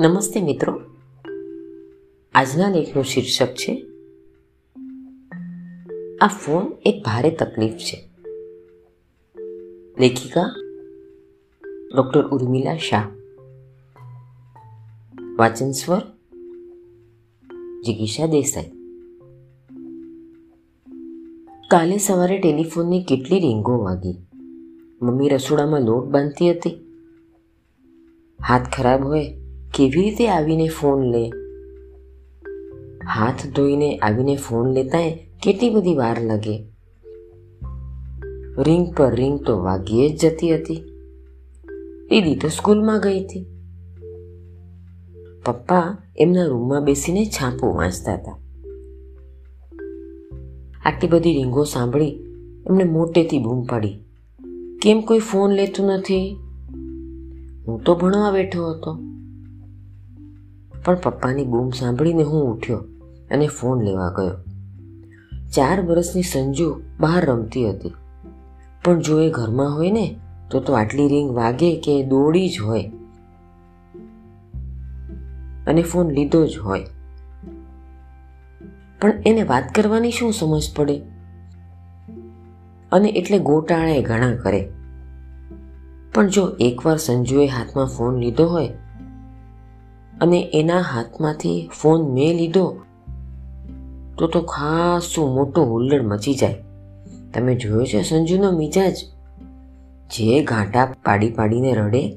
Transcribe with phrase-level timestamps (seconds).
[0.00, 0.80] નમસ્તે મિત્રો.
[2.34, 3.86] આજના લેખનું શીર્ષક છે,
[6.20, 8.10] આ ફોન એક ભારે તકલીફ છે.
[10.00, 10.54] લેખિકા
[11.94, 13.04] ડોક્ટર ઉર્મિલા શાહ.
[15.38, 16.00] વાચન સ્વર
[17.86, 18.70] જિગીષા દેસાઈ.
[21.70, 24.16] કાલે સવારે ટેલિફોનની કેટલી રીંગો વાગી.
[25.02, 26.70] મમ્મી રસોડામાં લોટ બાંધતી હતી.
[28.48, 29.47] હાથ ખરાબ હોય
[29.78, 31.28] કેવી રીતે આવીને ફોન લે.
[33.06, 34.98] હાથ ધોઈને આવીને ફોન લેતા
[35.42, 36.64] કેટલી બધી વાર લાગે.
[38.58, 40.76] રિંગ પર રિંગ તો વાગીએ જ જતી હતી.
[42.10, 43.46] દીદી તો સ્કૂલમાં ગઈ હતી.
[45.44, 48.38] પપ્પા એમના રૂમમાં બેસીને છાપું વાંચતા હતા.
[50.84, 52.18] આટલી બધી રીંગો સાંભળી
[52.66, 54.04] એમને મોટેથી બૂમ પાડી.
[54.82, 56.36] કેમ કોઈ ફોન લેતું નથી?
[57.66, 59.07] હું તો ભણવા બેઠો હતો.
[60.84, 62.78] પણ પપ્પાની બૂમ સાંભળીને હું ઉઠ્યો
[63.30, 64.36] અને ફોન લેવા ગયો.
[65.54, 67.92] ચાર વર્ષની સંજુ બહાર રમતી હતી.
[68.84, 70.18] પણ જો એ ઘરમાં હોય ને,
[70.50, 72.90] તો તો આટલી રિંગ વાગે કે દોડી જ હોય.
[75.66, 76.86] અને ફોન લીધો જ હોય.
[79.00, 80.98] પણ એને વાત કરવાની શું સમજ પડે?
[82.92, 84.72] અને એટલે ગોટાળે ઘણા કરે.
[86.14, 88.68] પણ જો એકવાર સંજુએ હાથમાં ફોન લીધો હોય
[90.20, 92.76] અને એના હાથમાંથી ફોન મેં લીધો,
[94.18, 96.64] તો તો ખાસું મોટો હુલ્લડ મચી જાય.
[97.34, 98.96] તમે જોયો છે સંજુનો મિજાજ?
[100.10, 102.16] જે ઘાટા પાડી પાડીને રડે?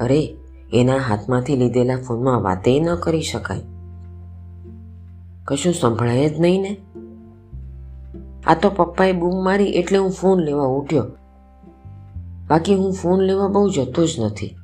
[0.00, 0.36] અરે,
[0.72, 3.60] એના હાથમાંથી લીધેલા ફોનમાં વાતે ન કરી શકાય.
[5.44, 6.76] કશું સંભળાય જ નહીં ને?
[8.46, 11.04] આ તો પપ્પાએ બૂમ મારી એટલે હું ફોન લેવા ઉઠ્યો.
[12.48, 14.56] બાકી હું ફોન લેવા બહુ જતો જ નથી.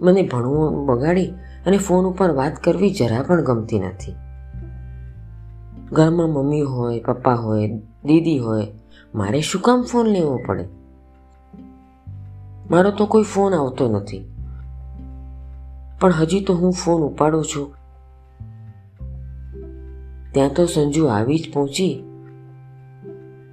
[0.00, 1.32] મને ભણવું બગાડી
[1.66, 4.14] અને ફોન ઉપર વાત કરવી જરા પણ ગમતી નથી.
[5.92, 7.68] ઘરમાં મમ્મી હોય, પપ્પા હોય,
[8.04, 8.66] દીદી હોય,
[9.14, 10.64] મારે શું કામ ફોન લેવો પડે?
[12.70, 14.30] મારો તો કોઈ ફોન આવતો નથી.
[16.00, 17.74] પણ હજી તો હું ફોન ઉપાડું છું.
[20.32, 22.04] ત્યાં તો સંજુ આવી જ પહોંચી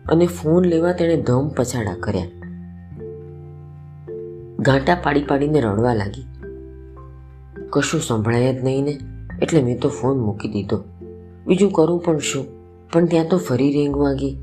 [0.10, 2.28] અને ફોન લેવા તેણે ધમ પછાડા કર્યા.
[4.60, 6.37] ઘાંટા પાડી પાડીને રડવા લાગી.
[7.70, 9.00] કશું સંભળાય જ નહીં ને.
[9.42, 10.84] એટલે મેં તો ફોન મૂકી દીધો.
[11.48, 12.46] બીજું કરું પણ શું?
[12.94, 14.38] પણ ત્યાં તો ફરી રેંગ વાગી.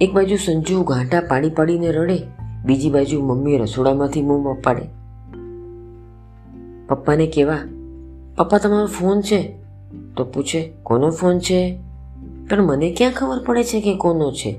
[0.00, 2.18] એક બાજુ સંજુ ઘાંટા પાડી પાડીને રડે,
[2.64, 4.82] બીજી બાજુ મમ્મી રસોડામાંથી મોં પાડે
[6.88, 7.58] પપ્પાને કેવા?
[8.36, 9.58] પપ્પા, તમારો ફોન છે.
[10.16, 11.78] તો પૂછે, કોનો ફોન છે?
[12.50, 14.58] પણ મને ક્યાં ખબર પડે છે કે કોનો છે?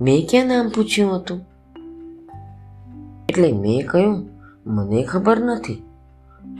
[0.00, 1.40] મેં ક્યાં નામ પૂછ્યું હતું?
[3.28, 4.35] એટલે મેં કહ્યું
[4.66, 5.82] મને ખબર નથી.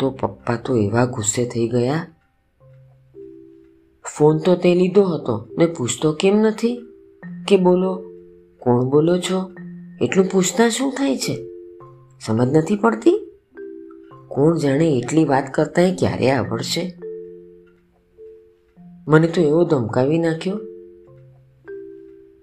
[0.01, 2.07] તો પપ્પા તો એવા ગુસ્સે થઈ ગયા.
[4.19, 6.77] ફોન તો તે લીધો હતો ને પૂછતો કેમ નથી?
[7.49, 8.03] કે બોલો,
[8.59, 9.51] કોણ બોલો છો?
[10.01, 11.49] એટલું પૂછતા શું થાય છે?
[12.21, 13.31] સમજ નથી પડતી?
[14.29, 16.99] કોણ જાણે એટલી વાત કરતા ક્યારે આવડશે?
[19.09, 20.61] મને તો એવો ધમકાવી નાખ્યો.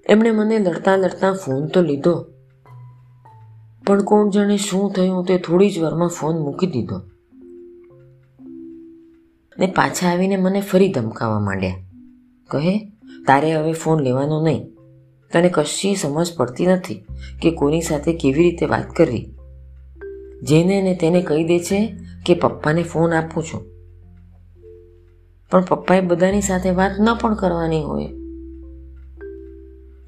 [0.09, 2.32] એમણે મને લડતા લડતા ફોન તો લીધો.
[3.87, 7.01] પણ કોણ જાણે શું થયું તે થોડી જ વારમાં ફોન મૂકી દીધો.
[9.59, 11.75] ને પાછા આવીને મને ફરી ધમકાવવા માંડ્યા.
[12.47, 12.79] કહે,
[13.27, 14.65] તારે હવે ફોન લેવાનો નહીં.
[15.33, 17.05] તને કશી સમજ પડતી નથી
[17.41, 19.33] કે કોની સાથે કેવી રીતે વાત કરવી.
[20.43, 21.95] જેને ને તેને કહી દે છે
[22.25, 23.61] કે પપ્પાને ફોન આપું છું.
[25.51, 28.05] પણ પપ્પાએ બધાની સાથે વાત ન પણ કરવાની હોય.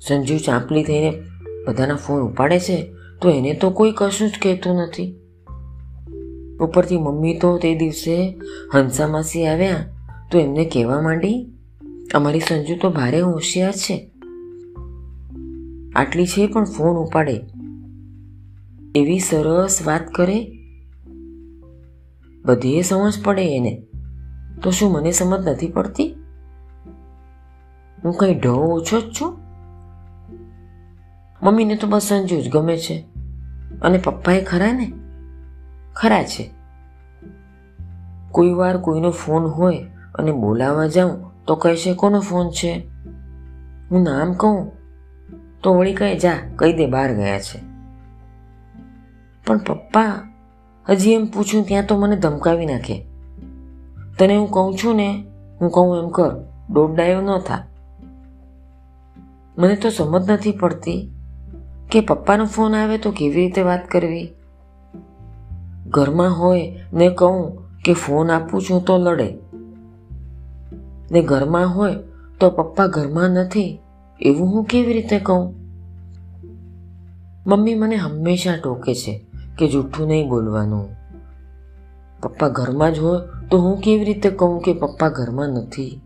[0.08, 1.24] સંજુ ચાંપલી થઈને
[1.68, 5.16] બધાના ફોન ઉપાડે છે તો એને તો કોઈ કશું જ કહેતું નથી.
[6.62, 8.40] ઉપરથી મમ્મી તો તે દિવસે
[8.74, 9.86] હંસા માસી આવ્યા,
[10.32, 11.48] તો એમને કહેવા માંડી,
[12.14, 14.12] અમારી સંજુ તો ભારે હોશિયાર છે.
[15.96, 17.42] આટલી છે પણ ફોન ઉપાડે.
[18.96, 20.52] એવી સરસ વાત કરે.
[22.46, 23.84] બધીએ સમજ પડે એને.
[24.64, 26.16] તો શું મને સમજ નથી પડતી?
[28.04, 29.38] હું કઈ ઢો ઓછો જ છું?
[31.42, 33.15] મમ્મીને તો બસ સંજુ જ ગમે છે.
[33.82, 34.94] અને પપ્પાએ ખરા ને?
[35.94, 36.52] ખરા છે.
[38.32, 39.84] કોઈ વાર કોઈનો ફોન હોય
[40.16, 42.88] અને બોલાવવા જાઉં તો કહેશે કોનો ફોન છે?
[43.92, 44.72] હું નામ કહું
[45.64, 47.60] તો વળી કહે, જા, કહી દે, બહાર ગયા છે.
[49.46, 50.32] પણ પપ્પા,
[50.90, 53.06] હજી એમ પૂછું, ત્યાં તો મને ધમકાવી નાખે.
[54.20, 55.26] તને હું કહું છું ને,
[55.62, 56.36] હું કહું એમ કર
[56.70, 57.68] દોડાયો ન થા.
[59.58, 61.15] મને તો સમજ નથી પડતી
[61.92, 64.34] કે પપ્પાનો ફોન આવે તો કેવી રીતે વાત કરવી?
[65.88, 69.38] ઘરમાં હોય ને કહું કે ફોન આપું છું તો લડે.
[71.12, 71.96] ને ઘરમાં હોય
[72.40, 73.80] તો પપ્પા ઘરમાં નથી,
[74.22, 75.56] એવું હું કેવી રીતે કહું?
[77.48, 79.26] મમ્મી મને હંમેશા ટોકે છે
[79.60, 80.90] કે જૂઠું નહીં બોલવાનું.
[82.22, 86.02] પપ્પા ઘરમાં જ હોય તો હું કેવી રીતે કહું કે પપ્પા ઘરમાં નથી?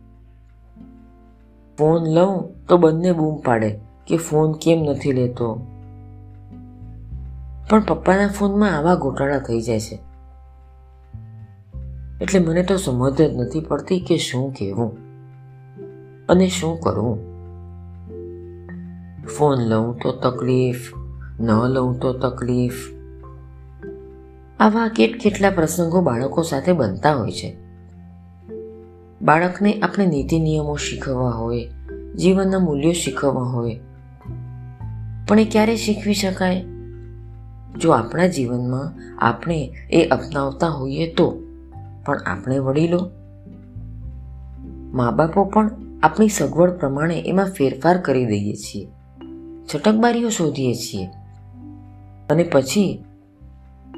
[1.77, 3.79] ફોન લઉં તો બંને બૂમ પાડે.
[4.09, 5.55] કે ફોન કેમ નથી લેતો?
[7.69, 9.99] પણ પપ્પાના ફોનમાં આવા ગોટાળા થઈ જાય છે.
[12.21, 14.97] એટલે મને તો સમજ જ નથી પડતી કે શું કહેવું
[16.27, 17.17] અને શું કરવું.
[19.25, 20.93] ફોન લઉં તો તકલીફ,
[21.39, 22.73] ન લઉં તો તકલીફ.
[24.59, 27.57] આવા કેટ કેટલા પ્રસંગો બાળકો સાથે બનતા હોય છે.
[29.21, 31.69] બાળકને આપણે નીતિ નિયમો શીખવવા હોય,
[32.15, 33.79] જીવનના મૂલ્યો શીખવવા હોય
[35.29, 36.65] પણ એ ક્યારે શીખવી શકાય?
[37.79, 41.43] જો આપણા જીવનમાં આપણે એ અપનાવતા હોઈએ તો,
[42.05, 43.09] પણ આપણે વડીલો?
[44.93, 45.71] મા બાપો પણ
[46.03, 48.87] આપણી સગવડ પ્રમાણે એમાં ફેરફાર કરી દઈએ છીએ,
[49.75, 51.05] છટકબારીઓ શોધીએ છીએ,
[52.29, 53.03] અને પછી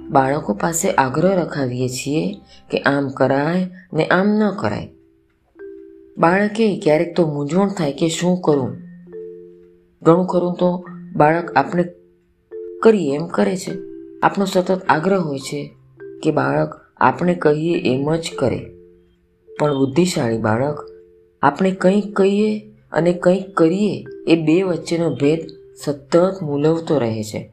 [0.10, 2.38] બાળકો પાસે આગ્રહ રખાવીએ છીએ
[2.70, 4.90] કે આમ કરાય ને આમ ન કરાય.
[6.18, 8.78] બાળકે ક્યારેક તો મૂંઝવણ થાય કે શું કરું?
[10.02, 11.86] ઘણું ખરું તો બાળક આપણે
[12.84, 13.72] કરીએ એમ કરે છે.
[14.24, 15.76] આપણો સતત આગ્રહ હોય છે
[16.24, 18.66] કે બાળક આપણે કહીએ એમ જ કરે.
[19.60, 20.90] પણ બુદ્ધિશાળી બાળક
[21.42, 22.60] આપણે કંઈક કહીએ
[22.92, 25.40] અને કંઈક કરીએ એ બે વચ્ચેનો ભેદ
[25.86, 27.52] સતત મૂલવતો રહે છે.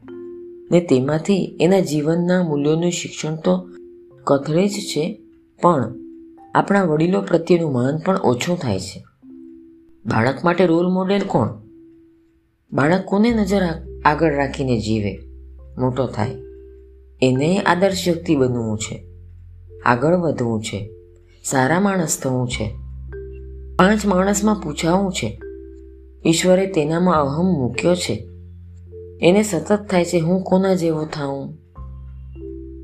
[0.71, 3.69] ને તેમાંથી એના જીવનના મૂલ્યોનું શિક્ષણ તો
[4.23, 5.21] કથળે જ છે,
[5.61, 5.93] પણ
[6.55, 9.05] આપણા વડીલો પ્રત્યેનું માન પણ ઓછું થાય છે.
[10.05, 11.68] બાળક માટે રોલ મોડેલ કોણ?
[12.71, 13.61] બાળક કોને નજર
[14.05, 15.19] આગળ રાખીને જીવે.
[15.77, 16.31] મોટો થાય.
[17.21, 19.03] એને આદર્શ વ્યક્તિ બનવું છે.
[19.85, 20.89] આગળ વધવું છે.
[21.45, 22.75] સારા માણસ થવું છે.
[23.75, 25.39] પાંચ માણસમાં પૂછાવું છે.
[26.25, 28.27] ઈશ્વરે તેનામાં અહમ મૂક્યો છે.
[29.21, 31.57] એને સતત થાય છે, હું કોના જેવો થાઉં?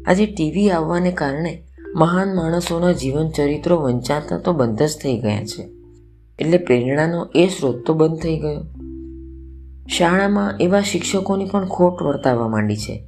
[0.08, 1.64] આજે ટીવી આવવાને કારણે
[1.96, 5.70] મહાન માણસોના જીવન ચરિત્રો વંચાતા તો બંધ જ થઈ ગયા છે.
[6.40, 8.75] એટલે પ્રેરણાનો એ સ્ત્રોત તો બંધ થઈ ગયો.
[9.90, 13.04] શાળામાં એવા શિક્ષકોની પણ ખોટ વર્તાવવા માંડી છે.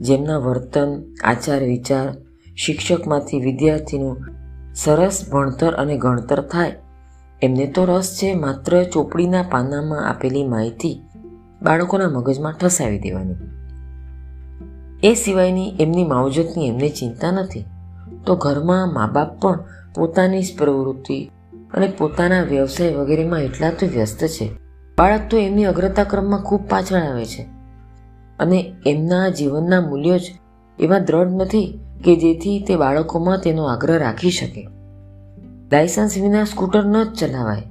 [0.00, 2.14] જેમના વર્તન, આચાર વિચાર,
[2.56, 4.16] શિક્ષકમાંથી વિદ્યાર્થીનું
[4.74, 6.72] સરસ ભણતર અને ગણતર થાય,
[7.42, 11.00] એમને તો રસ છે માત્ર ચોપડીના પાનામાં આપેલી માહિતી
[11.62, 13.34] બાળકોના મગજમાં ઠસાવી દેવાની.
[15.02, 17.64] એ સિવાયની એમની માવજતની એમને ચિંતા નથી.
[18.26, 19.64] તો ઘરમાં મા બાપ પણ
[19.94, 21.30] પોતાની જ પ્રવૃત્તિ
[21.74, 24.69] અને પોતાના વ્યવસાય વગેરેમાં એટલા તો વ્યસ્ત છે.
[25.00, 27.42] બાળક તો એમની અગ્રતા ક્રમમાં ખૂબ પાછળ આવે છે.
[28.38, 30.22] અને એમના જીવનના મૂલ્યો જ
[30.78, 34.68] એવા દ્રઢ નથી કે જેથી તે બાળકોમાં તેનો આગ્રહ રાખી શકે.
[35.72, 37.62] લાયસન્સ વિના સ્કૂટર ન જ ચલાવાય.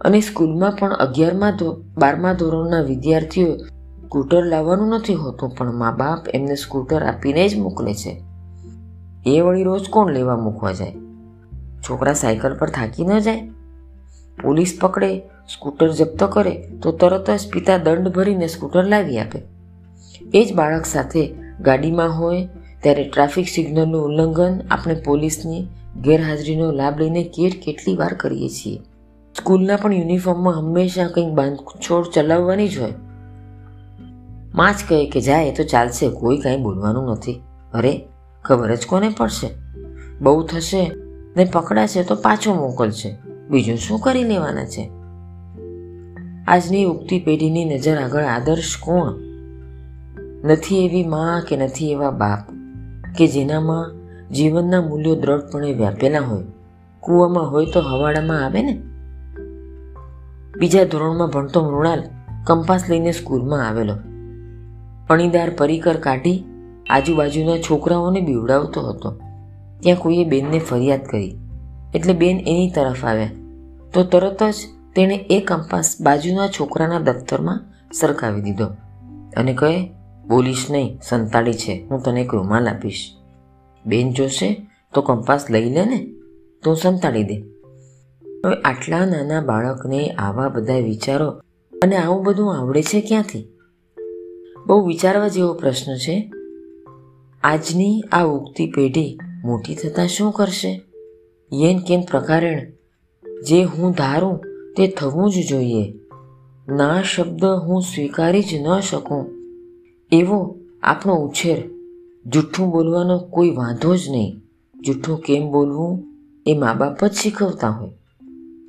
[0.00, 1.52] અને સ્કૂલમાં પણ અગિયારમાં
[1.98, 7.94] બારમા ધોરણના વિદ્યાર્થીઓ સ્કૂટર લાવવાનું નથી હોતું, પણ મા બાપ એમને સ્કૂટર આપીને જ મોકલે
[7.94, 8.22] છે.
[9.26, 10.94] એ વળી રોજ કોણ લેવા મૂકવા જાય?
[11.90, 13.50] છોકરા સાયકલ પર થાકી ન જાય?
[14.42, 19.42] પોલીસ પકડે સ્કૂટર જપ્ત કરે તો તરત જ પિતા દંડ ભરીને સ્કૂટર લાવી આપે.
[20.34, 22.48] એ જ બાળક સાથે ગાડીમાં હોય
[22.82, 25.66] ત્યારે ટ્રાફિક સિગ્નલનું ઉલ્લંઘન આપણે પોલીસની
[26.02, 28.78] ગેરહાજરીનો લાભ લઈને કેટ કેટલી વાર કરીએ છીએ.
[29.38, 32.92] સ્કૂલના પણ યુનિફોર્મમાં હંમેશા કંઈક બાંધછોડ ચલાવવાની જ હોય.
[34.54, 37.40] માં જ કહે કે જાય તો ચાલશે, કોઈ કાંઈ બોલવાનું નથી.
[37.74, 38.04] અરે,
[38.44, 39.50] ખબર જ કોને પડશે?
[40.20, 40.92] બહુ થશે
[41.36, 43.16] ને પકડાશે તો પાછો મોકલશે.
[43.50, 44.90] બીજું શું કરી લેવાના છે?
[46.48, 49.12] આજની ઉગતી પેઢીની નજર આગળ આદર્શ કોણ?
[50.44, 52.52] નથી એવી મા કે નથી એવા બાપ,
[53.18, 53.92] કે જેનામાં
[54.32, 56.44] જીવનના મૂલ્યો દ્રઢપણે વ્યાપેલા હોય.
[57.00, 58.82] કૂવામાં હોય તો હવાડામાં આવે ને?
[60.58, 62.02] બીજા ધોરણમાં ભણતો મૃણાલ
[62.46, 63.94] કંપાસ લઈને સ્કૂલમાં આવેલો.
[65.10, 66.44] અણીદાર પરિકર કાઢી
[66.90, 69.10] આજુબાજુના છોકરાઓને બીવડાવતો હતો.
[69.80, 71.36] ત્યાં કોઈએ બેનને ફરિયાદ કરી.
[71.94, 73.30] એટલે બેન એની તરફ આવ્યા.
[73.94, 74.54] તો તરત જ
[74.96, 78.66] તેણે એ કંપાસ બાજુના છોકરાના દફતરમાં સરકાવી દીધો
[79.36, 79.90] અને કહે,
[80.28, 83.10] બોલીશ નહીં, સંતાડી છે, હું તને એક રૂમાલ આપીશ.
[83.86, 86.14] બેન જોશે તો કંપાસ લઈ લે ને,
[86.64, 87.34] તું સંતાડી દે.
[88.46, 91.30] હવે આટલા નાના બાળકને આવા બધા વિચારો
[91.82, 93.48] અને આવું બધું આવડે છે ક્યાંથી?
[94.66, 96.32] બહુ વિચારવા જેવો પ્રશ્ન છે.
[97.42, 100.82] આજની આ ઉગતી પેઢી મોટી થતાં શું કરશે?
[101.52, 102.72] યેન કેન પ્રકારેણ.
[103.42, 105.94] જે હું ધારું તે થવું જ જોઈએ.
[106.68, 109.30] ના શબ્દ હું સ્વીકારી જ ન શકું.
[110.12, 111.70] એવો આપણો ઉછેર.
[112.26, 114.42] જૂઠું બોલવાનો કોઈ વાંધો જ નહીં.
[114.80, 116.04] જૂઠું કેમ બોલવું
[116.46, 117.90] એ મા બાપ જ શીખવતા હોય.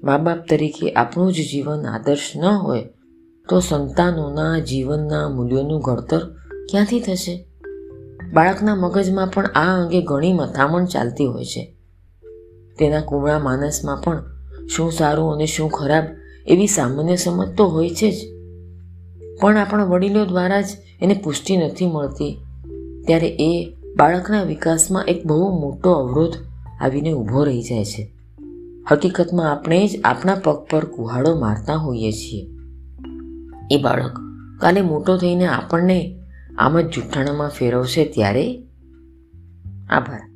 [0.03, 2.89] મા બાપ તરીકે આપણું જ જીવન આદર્શ ન હોય,
[3.49, 6.19] તો સંતાનોના જીવનના મૂલ્યોનું ઘડતર
[6.69, 7.47] ક્યાંથી થશે?
[8.33, 11.75] બાળકના મગજમાં પણ આ અંગે ઘણી મથામણ ચાલતી હોય છે.
[12.79, 14.32] તેના કુમળા માનસમાં પણ
[14.67, 16.03] શું સારું અને શું ખરાબ
[16.47, 18.33] એવી સામાન્ય સમજ તો હોય છે જ.
[19.41, 20.65] પણ આપણા વડીલો દ્વારા જ
[21.01, 22.37] એને પુષ્ટિ નથી મળતી.
[23.07, 26.33] ત્યારે એ બાળકના વિકાસમાં એક બહુ મોટો અવરોધ
[26.81, 28.11] આવીને ઊભો રહી જાય છે.
[28.91, 32.47] હકીકતમાં આપણે જ આપણા પગ પર કુહાડો મારતા હોઈએ છીએ.
[33.71, 34.19] એ બાળક
[34.61, 36.19] કાલે મોટો થઈને આપણને
[36.57, 38.63] આમ જ જૂઠાણામાં ફેરવશે ત્યારે?
[39.89, 40.32] આભાર.